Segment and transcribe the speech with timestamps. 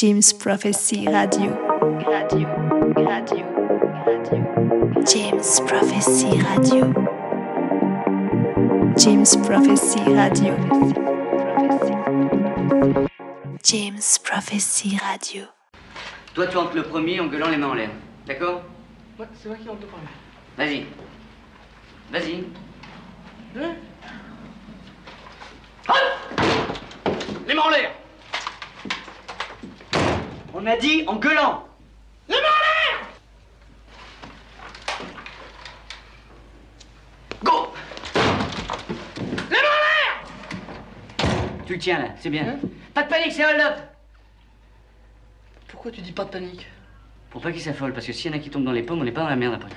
[0.00, 1.50] James Prophecy Radio.
[2.08, 2.48] Radio,
[2.96, 3.44] radio,
[4.06, 5.04] radio.
[5.04, 6.90] James Prophecy Radio.
[8.96, 10.56] James Prophecy Radio.
[13.62, 15.44] James Prophecy Radio.
[16.32, 17.90] Toi, tu entres le premier en gueulant les mains en l'air.
[18.26, 18.62] D'accord
[19.18, 20.06] Ouais, c'est moi qui rentre le premier.
[20.56, 20.86] Vas-y.
[22.10, 22.44] Vas-y.
[23.54, 23.74] Hein
[27.46, 27.99] Les mains en l'air
[30.52, 31.64] On a dit en gueulant
[32.28, 33.06] Les mains en l'air
[37.44, 37.72] Go
[39.48, 42.48] Les mains en l'air Tu le tiens là, c'est bien.
[42.48, 42.68] Hein?
[42.94, 43.78] Pas de panique, c'est hold up
[45.68, 46.66] Pourquoi tu dis pas de panique?
[47.30, 49.00] Pour pas qu'il s'affole, parce que s'il y en a qui tombent dans les pommes,
[49.00, 49.70] on n'est pas dans la merde après.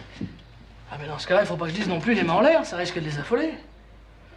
[0.92, 2.34] Ah mais dans ce cas-là, il faut pas que je dise non plus les mains
[2.34, 3.54] en l'air, ça risque de les affoler.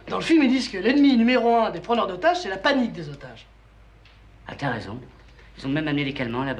[0.07, 2.93] Dans le film, ils disent que l'ennemi numéro un des preneurs d'otages, c'est la panique
[2.93, 3.47] des otages.
[4.47, 4.99] Ah, t'as raison.
[5.57, 6.55] Ils ont même amené des calmants à.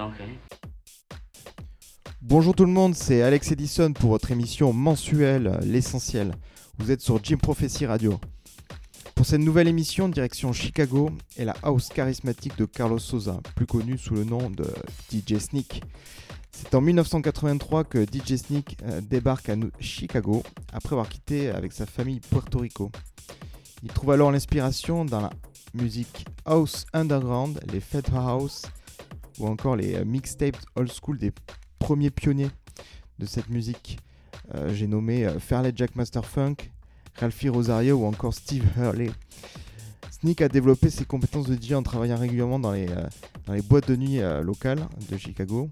[2.21, 6.33] Bonjour tout le monde, c'est Alex Edison pour votre émission mensuelle L'essentiel.
[6.79, 8.19] Vous êtes sur Jim Prophecy Radio.
[9.13, 13.99] Pour cette nouvelle émission, direction Chicago et la house charismatique de Carlos Souza, plus connu
[13.99, 14.65] sous le nom de
[15.11, 15.83] DJ Sneak.
[16.51, 20.41] C'est en 1983 que DJ Sneak euh, débarque à Chicago
[20.73, 22.91] après avoir quitté avec sa famille Puerto Rico.
[23.83, 25.29] Il trouve alors l'inspiration dans la
[25.75, 28.63] musique house underground, les fed house
[29.39, 31.31] ou encore les euh, mixtapes old school des
[31.79, 32.49] premiers pionniers
[33.19, 33.99] de cette musique.
[34.55, 36.55] Euh, J'ai nommé euh, Fairleigh Jack Master Funk,
[37.15, 39.11] Ralphie Rosario ou encore Steve Hurley.
[40.11, 42.87] Sneak a développé ses compétences de DJ en travaillant régulièrement dans les,
[43.45, 45.69] dans les boîtes de nuit locales de Chicago.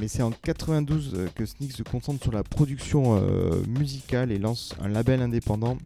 [0.00, 3.20] Mais c'est en 92 euh, que Sneak se concentre sur la production
[3.68, 5.78] musicale et lance un label indépendant,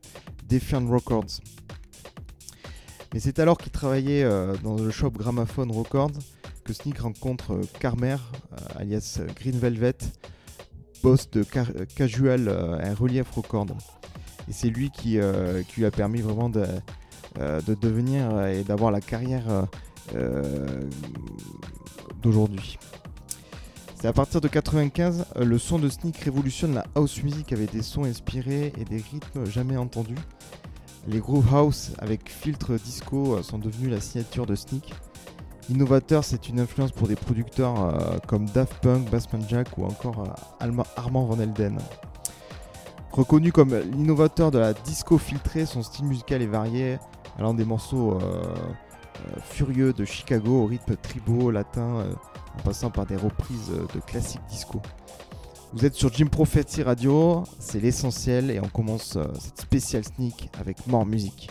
[0.48, 1.40] Defiant Records.
[3.12, 4.24] Mais c'est alors qu'il travaillait
[4.62, 6.12] dans le shop Gramophone Records
[6.72, 8.16] Sneak rencontre euh, Carmer,
[8.52, 9.96] euh, alias euh, Green Velvet,
[11.02, 11.44] boss de
[11.96, 13.76] Casual and Relief Records.
[14.48, 15.18] Et c'est lui qui,
[15.76, 16.66] lui a permis vraiment de,
[17.38, 19.66] de devenir et d'avoir la carrière
[22.20, 22.78] d'aujourd'hui.
[24.00, 27.70] C'est à partir de 95, euh, le son de Sneak révolutionne la house music avec
[27.70, 30.16] des sons inspirés et des rythmes jamais entendus.
[31.06, 34.94] Les groove house avec filtre disco sont devenus la signature de Sneak.
[35.68, 40.24] Innovateur, c'est une influence pour des producteurs euh, comme Daft Punk, Bassman Jack ou encore
[40.24, 41.78] euh, Armand Van Helden.
[43.12, 46.98] Reconnu comme l'innovateur de la disco filtrée, son style musical est varié,
[47.38, 48.42] allant des morceaux euh,
[49.42, 52.06] furieux de Chicago au rythme tribaux, latin,
[52.58, 54.80] en passant par des reprises de classiques disco.
[55.72, 60.86] Vous êtes sur Jim Prophecy Radio, c'est l'essentiel et on commence cette spéciale sneak avec
[60.86, 61.50] More Music.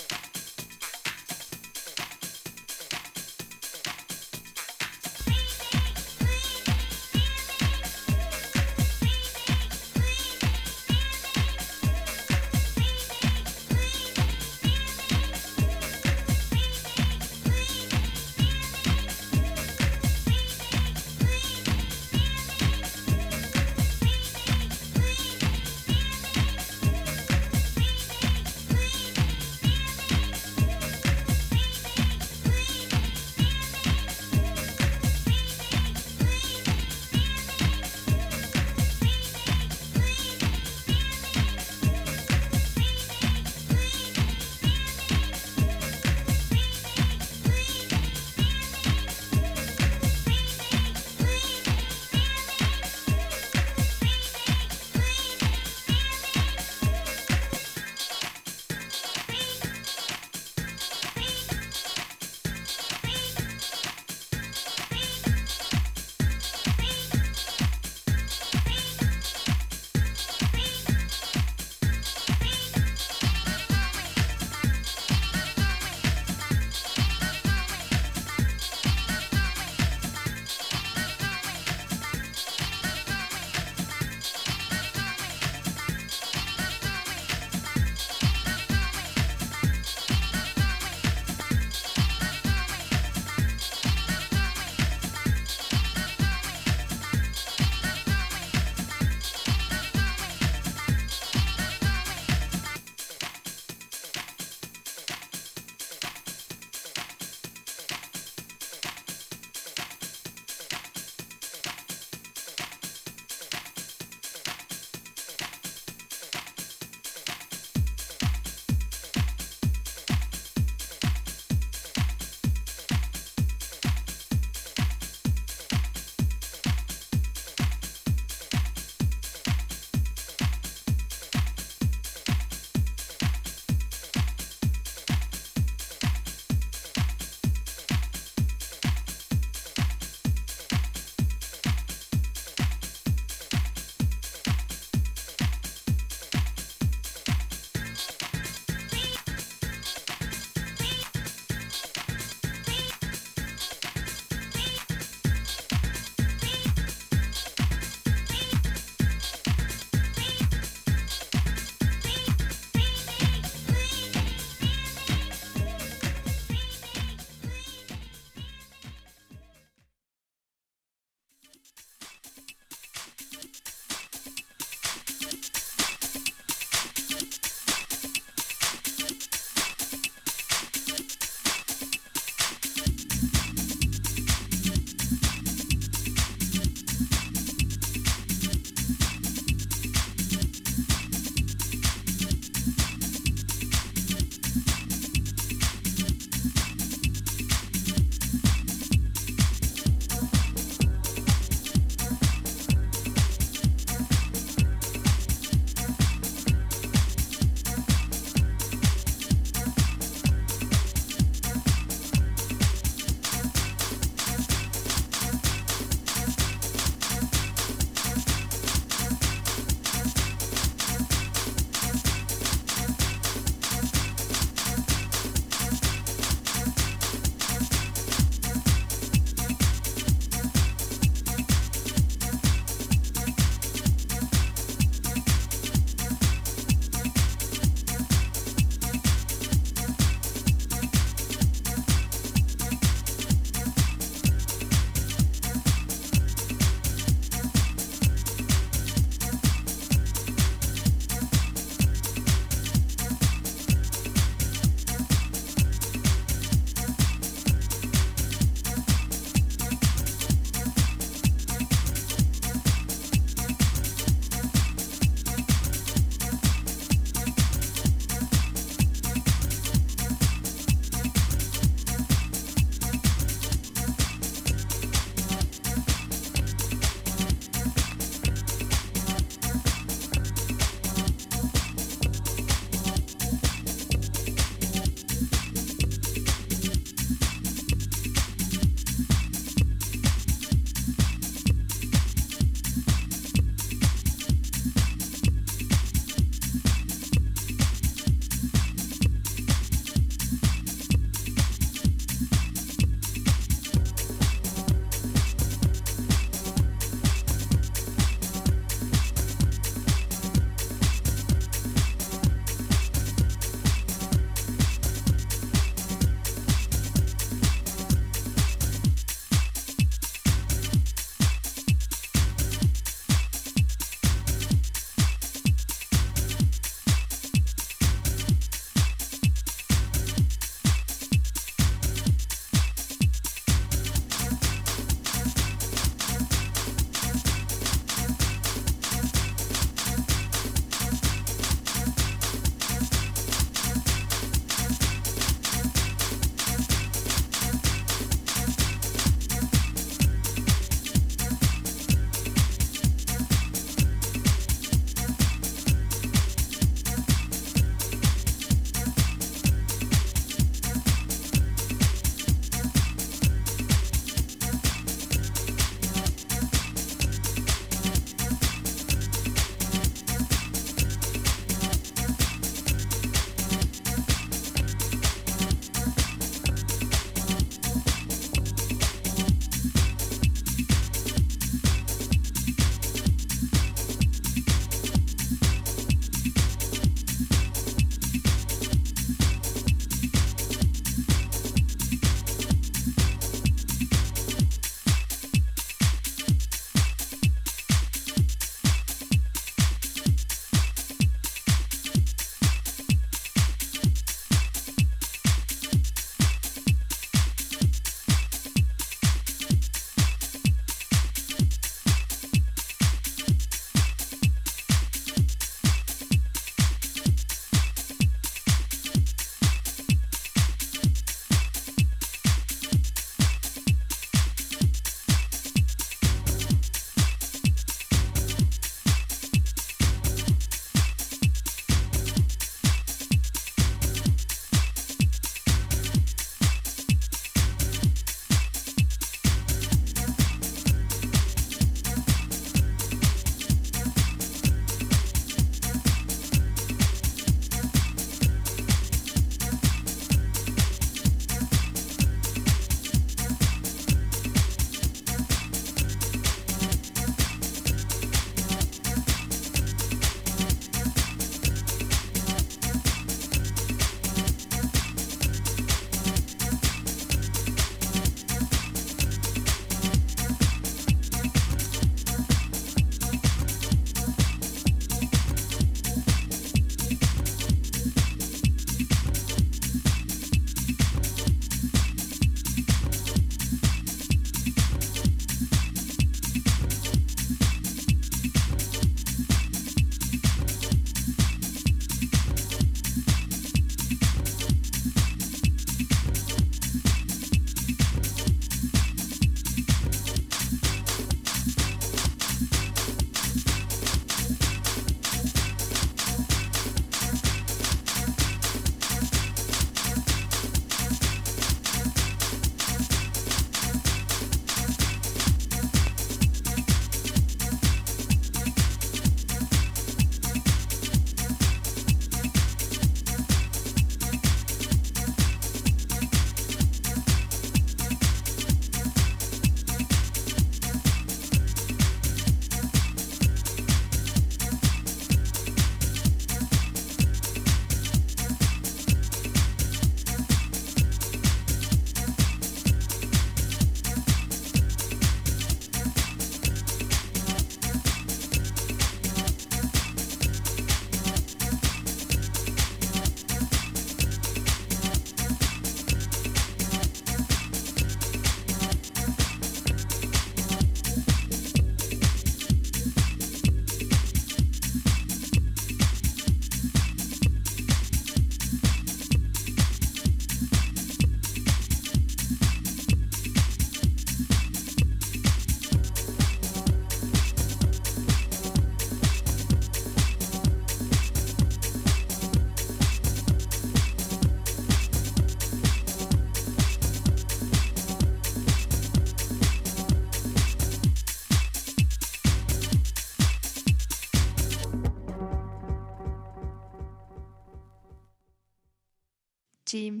[599.76, 600.00] James,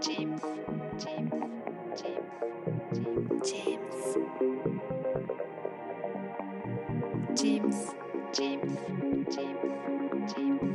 [0.00, 0.40] James,
[0.98, 1.30] James,
[1.96, 2.24] James,
[3.44, 3.78] James,
[7.36, 7.86] James,
[8.34, 8.76] James,
[9.30, 10.66] James,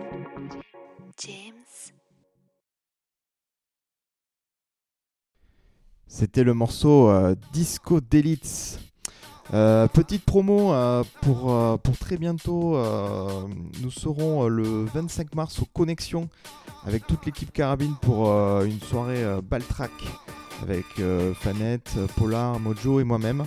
[1.17, 1.53] James.
[6.07, 8.79] C'était le morceau euh, Disco Delites.
[9.53, 12.77] Euh, petite promo euh, pour, euh, pour très bientôt.
[12.77, 13.47] euh,
[13.81, 16.29] nous serons euh, le 25 mars au Connexion
[16.85, 19.91] avec toute l'équipe Carabine pour euh, une soirée euh, Baltrack
[20.61, 23.45] avec euh, Fanette, Polar, Mojo et moi-même.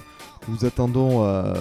[0.48, 1.54] Nous vous attendons euh,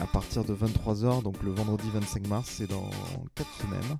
[0.00, 2.90] à partir de 23h, donc le vendredi 25 mars, c'est dans
[3.34, 3.98] 4 semaines.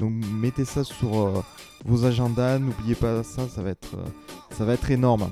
[0.00, 1.44] Donc mettez ça sur
[1.84, 3.96] vos agendas, n'oubliez pas ça, ça va être,
[4.56, 5.30] ça va être énorme.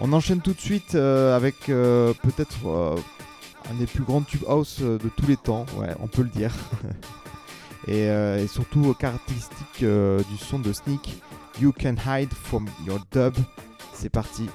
[0.00, 2.96] On enchaîne tout de suite avec peut-être
[3.70, 6.52] un des plus grands tubes house de tous les temps, ouais, on peut le dire.
[7.86, 11.22] et, euh, et surtout euh, caractéristique euh, du son de Sneak,
[11.60, 13.34] You Can Hide From Your Dub.
[13.92, 14.48] C'est parti.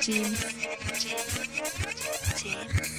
[0.00, 0.24] team.
[0.94, 1.18] team.
[2.36, 2.89] team.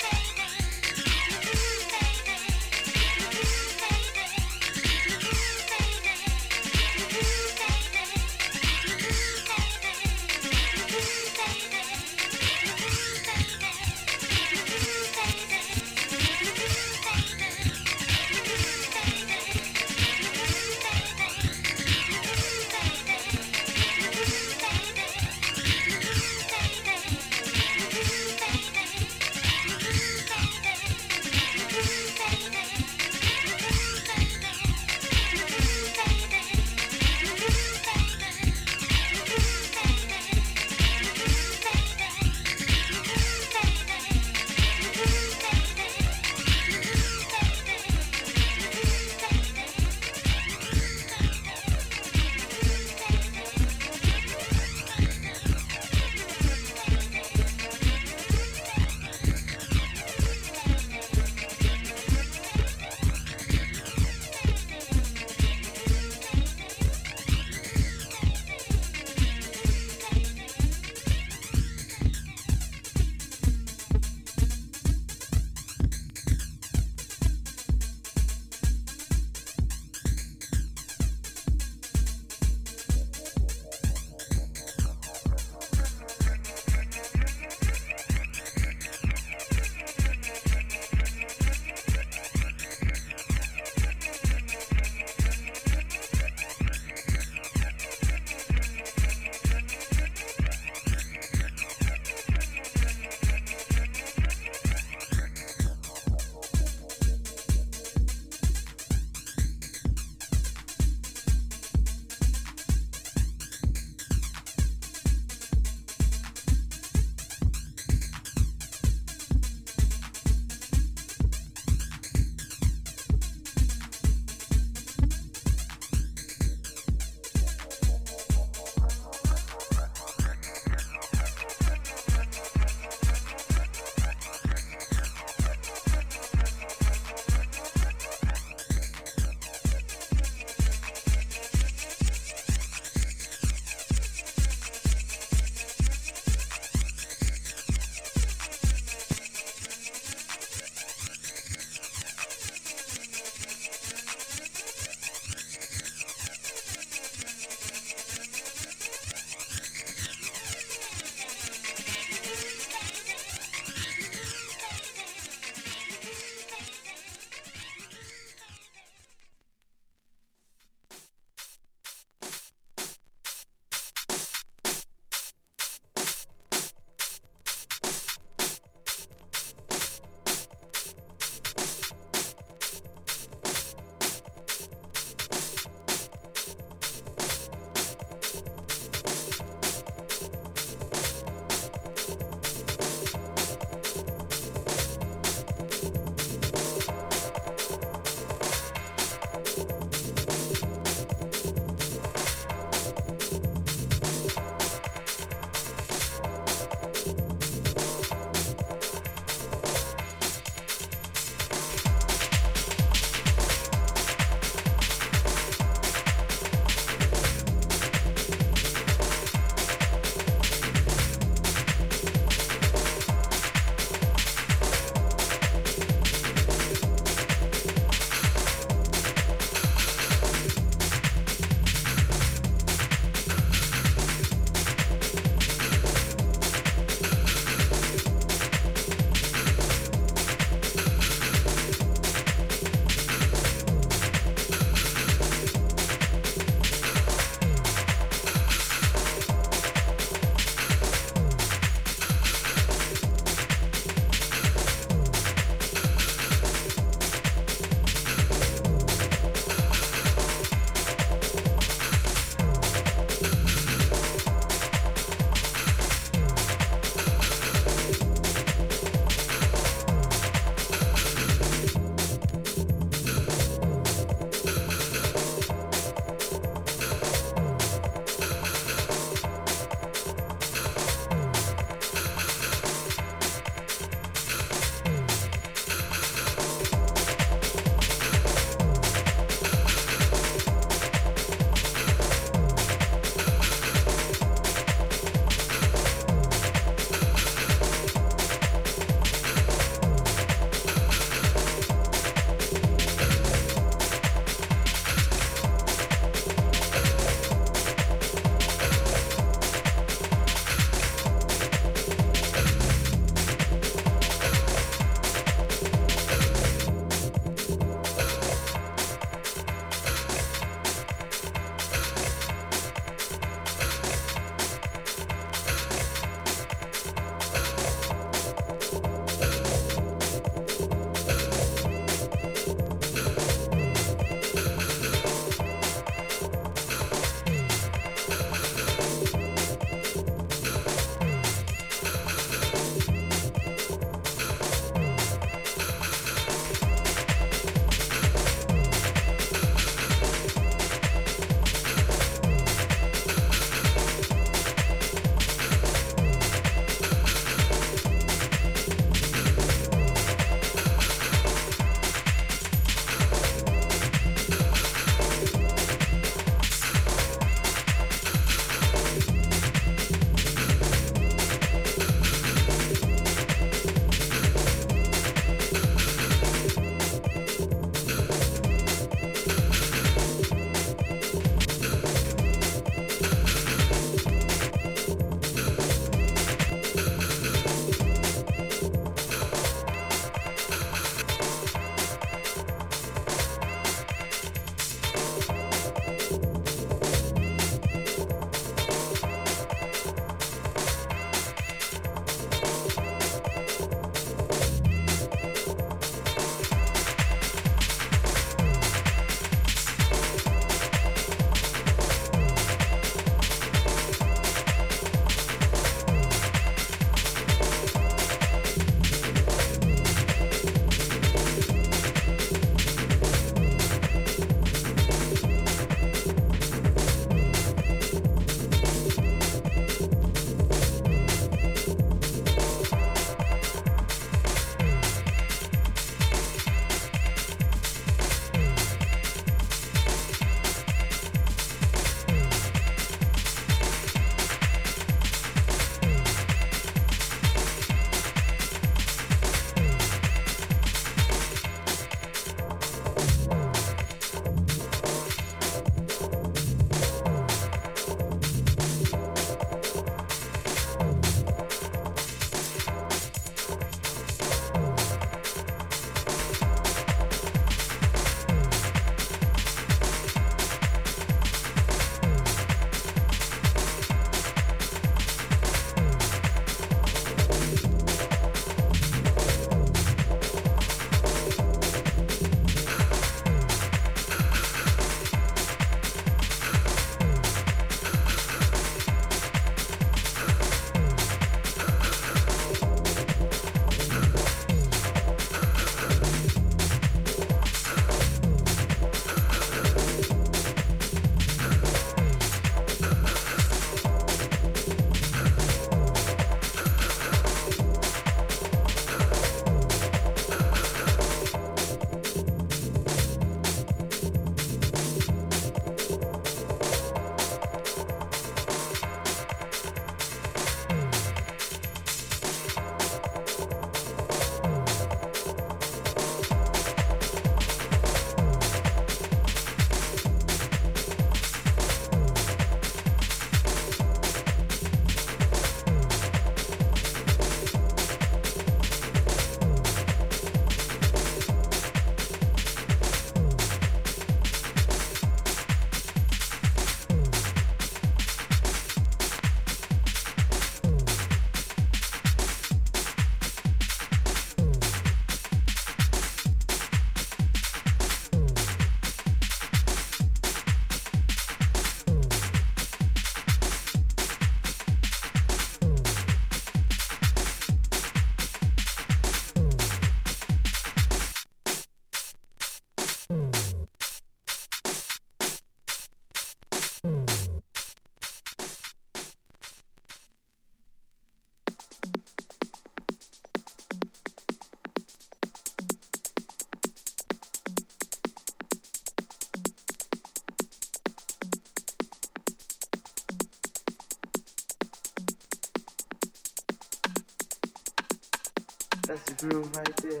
[598.92, 600.00] That's the groove right there.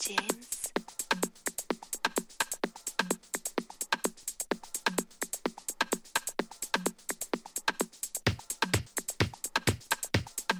[0.00, 0.72] James.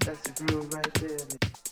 [0.04, 1.38] That's the groove right there.
[1.38, 1.67] Prophecy.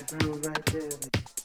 [0.00, 1.37] Right there.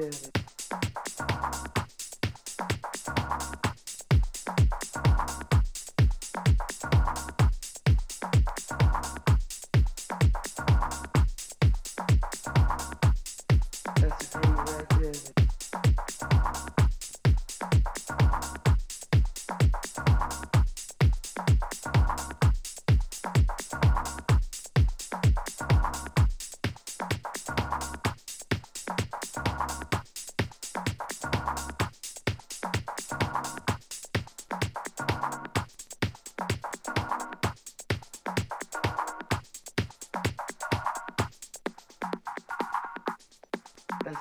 [0.00, 0.29] Groove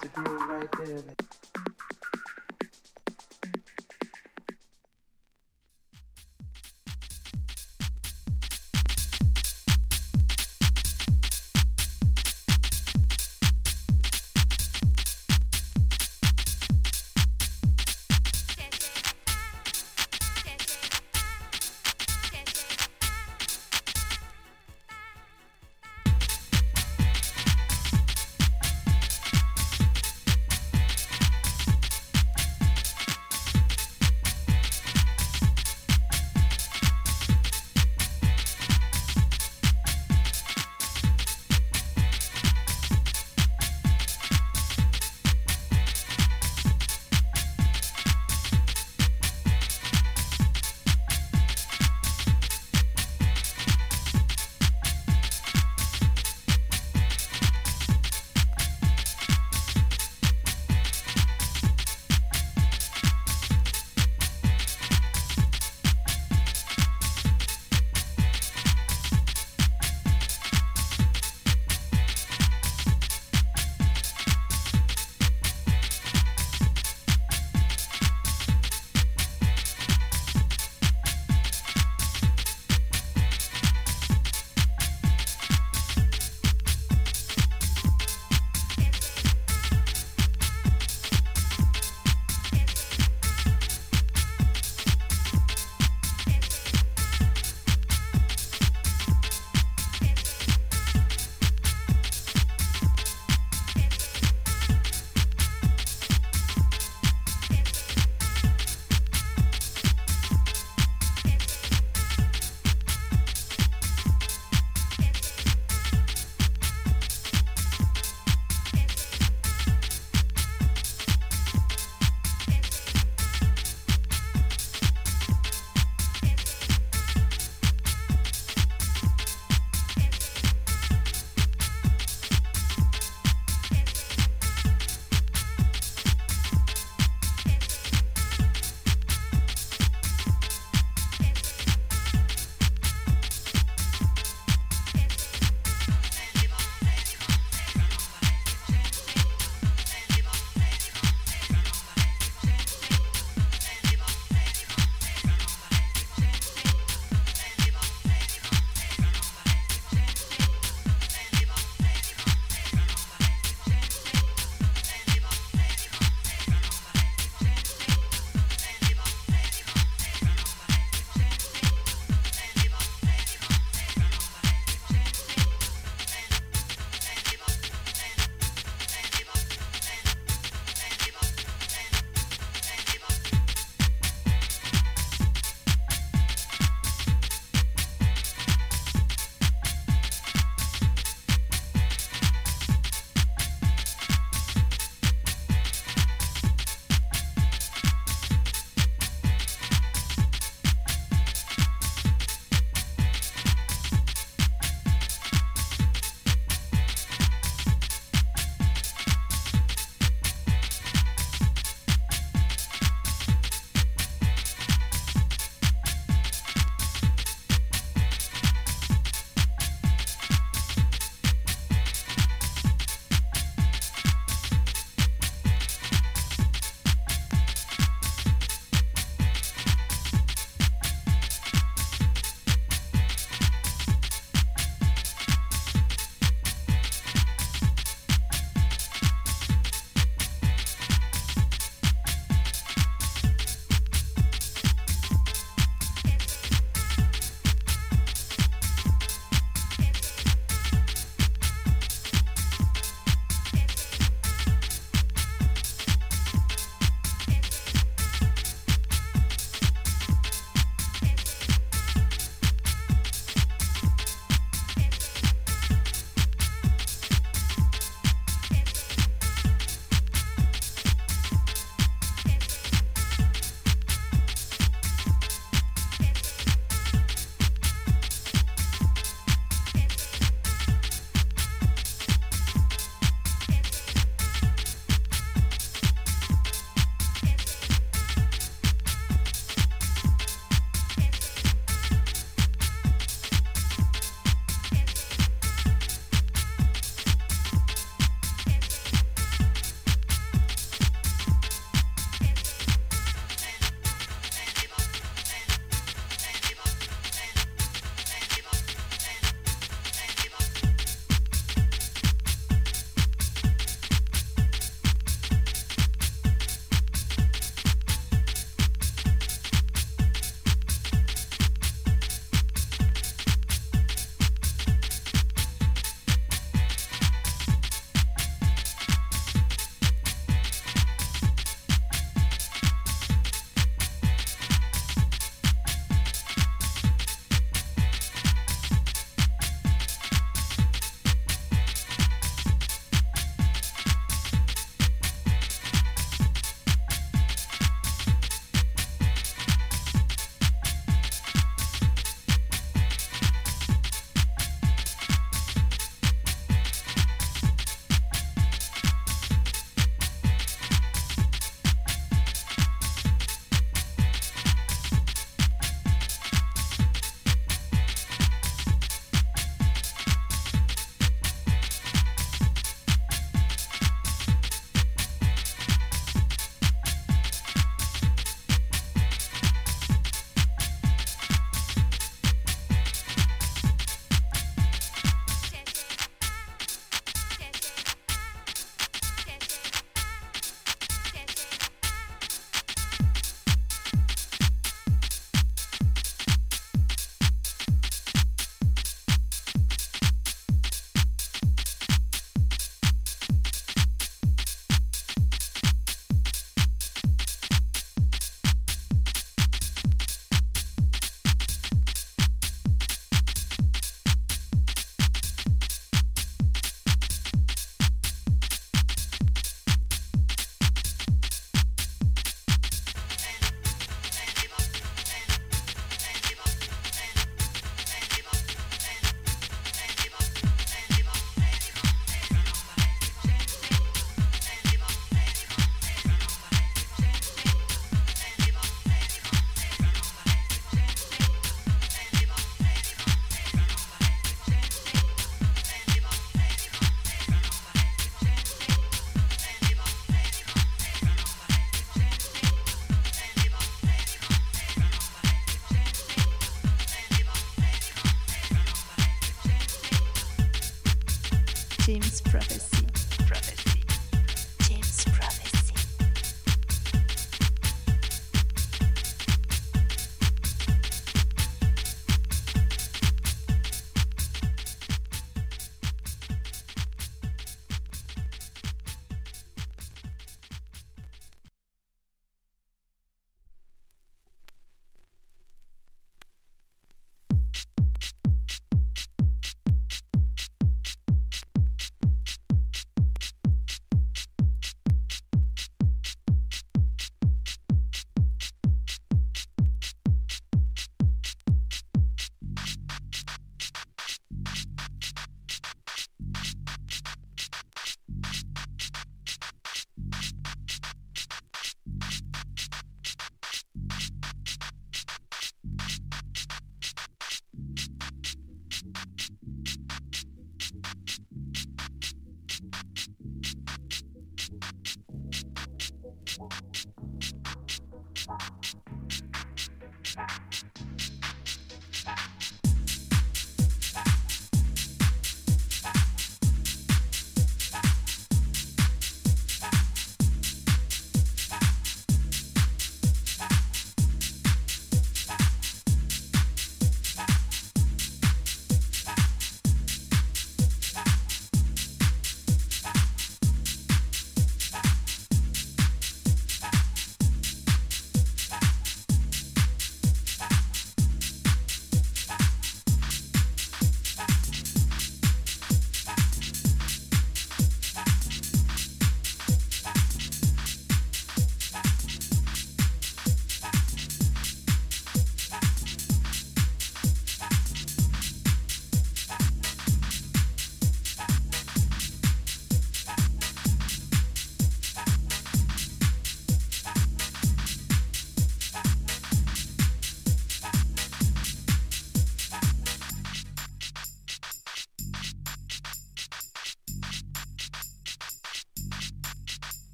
[0.00, 1.17] That's the groove right there.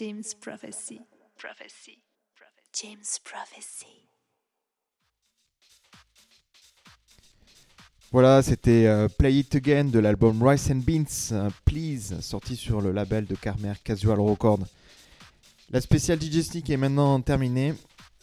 [0.00, 0.98] James Prophecy.
[1.36, 1.98] Prophecy.
[2.72, 4.08] James Prophecy.
[8.10, 12.80] Voilà, c'était euh, Play It Again de l'album Rice and Beans, euh, Please, sorti sur
[12.80, 14.60] le label de Carmer Casual Record.
[15.68, 17.74] La spéciale DJ Sneak est maintenant terminée.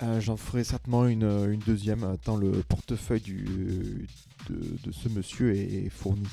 [0.02, 4.08] Euh, J'en ferai certainement une, une deuxième, tant le portefeuille du,
[4.50, 6.26] de, de ce monsieur est fourni.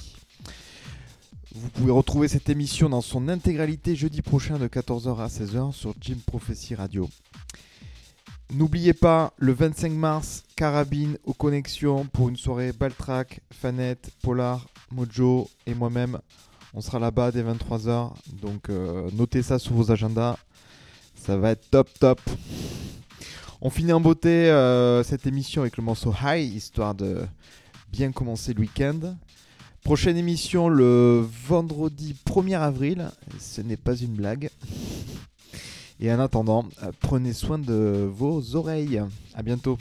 [1.56, 5.94] Vous pouvez retrouver cette émission dans son intégralité jeudi prochain de 14h à 16h sur
[6.00, 7.08] Jim Prophecy Radio.
[8.52, 15.48] N'oubliez pas, le 25 mars, Carabine aux connexions pour une soirée Baltrack, Fanette, Polar, Mojo
[15.66, 16.18] et moi-même.
[16.74, 20.36] On sera là-bas dès 23h, donc euh, notez ça sur vos agendas.
[21.14, 22.20] Ça va être top top.
[23.60, 27.24] On finit en beauté euh, cette émission avec le morceau High, histoire de
[27.92, 29.14] bien commencer le week-end.
[29.84, 33.10] Prochaine émission le vendredi 1er avril.
[33.38, 34.48] Ce n'est pas une blague.
[36.00, 39.02] Et en attendant, euh, prenez soin de vos oreilles.
[39.34, 39.76] À bientôt.